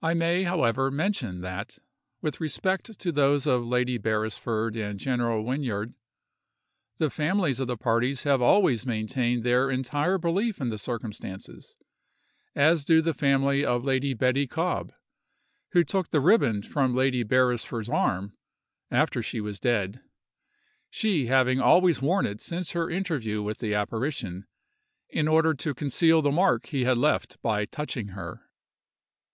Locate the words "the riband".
16.08-16.66